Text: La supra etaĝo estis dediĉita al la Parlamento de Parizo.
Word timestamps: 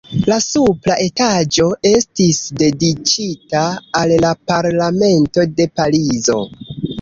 La 0.29 0.35
supra 0.43 0.93
etaĝo 1.01 1.65
estis 1.89 2.39
dediĉita 2.61 3.61
al 4.01 4.15
la 4.25 4.33
Parlamento 4.53 5.47
de 5.61 5.69
Parizo. 5.81 6.41